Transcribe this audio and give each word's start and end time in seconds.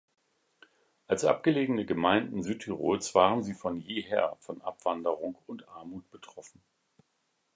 Als 1.05 1.25
abgelegene 1.25 1.85
Gemeinden 1.85 2.41
Südtirols 2.41 3.13
waren 3.13 3.43
sie 3.43 3.53
von 3.53 3.79
jeher 3.81 4.35
von 4.39 4.59
Abwanderung 4.63 5.37
und 5.45 5.69
Armut 5.69 6.09
betroffen. 6.09 6.59